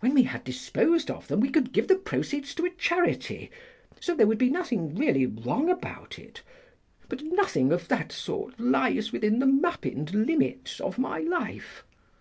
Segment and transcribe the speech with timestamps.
[0.00, 3.52] When we had disposed of them we could give the proceeds to a charity,
[4.00, 6.42] so there would be nothing really wrong about it.
[7.08, 11.84] But nothing of that sort lies within the Mappined limits of my life.